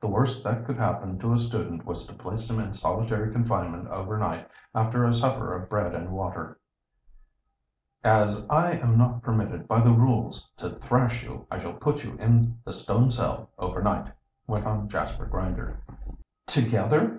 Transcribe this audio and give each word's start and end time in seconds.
The 0.00 0.08
worst 0.08 0.42
that 0.42 0.64
could 0.64 0.76
happen 0.76 1.20
to 1.20 1.32
a 1.32 1.38
student 1.38 1.84
was 1.86 2.04
to 2.08 2.12
place 2.12 2.50
him 2.50 2.58
in 2.58 2.72
solitary 2.72 3.30
confinement 3.30 3.86
over 3.86 4.18
night, 4.18 4.48
after 4.74 5.04
a 5.04 5.14
supper 5.14 5.52
of 5.54 5.70
bread 5.70 5.94
and 5.94 6.10
water. 6.10 6.58
"As 8.02 8.44
I 8.50 8.72
am 8.72 8.98
not 8.98 9.22
permitted 9.22 9.68
by 9.68 9.80
the 9.80 9.92
rules 9.92 10.50
to 10.56 10.70
thrash 10.80 11.22
you, 11.22 11.46
I 11.48 11.60
shall 11.60 11.74
put 11.74 12.02
you 12.02 12.16
in 12.18 12.58
the 12.64 12.72
stone 12.72 13.08
cell 13.08 13.50
over 13.56 13.80
night," 13.80 14.10
went 14.48 14.66
on 14.66 14.88
Jasper 14.88 15.26
Grinder. 15.26 15.78
"Together?" 16.48 17.16